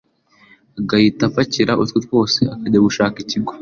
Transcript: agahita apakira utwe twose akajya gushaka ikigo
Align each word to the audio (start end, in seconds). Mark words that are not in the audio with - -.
agahita 0.79 1.23
apakira 1.29 1.79
utwe 1.81 1.97
twose 2.05 2.39
akajya 2.53 2.83
gushaka 2.87 3.15
ikigo 3.23 3.51